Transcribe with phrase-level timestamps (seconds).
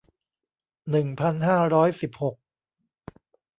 [0.89, 2.35] หนึ่งพันห้าร้อยสิบหก